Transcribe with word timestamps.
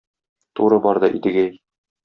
Туры 0.59 0.81
барды 0.87 1.11
Идегәй. 1.21 1.55